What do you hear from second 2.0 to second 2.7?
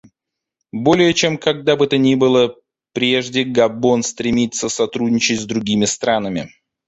было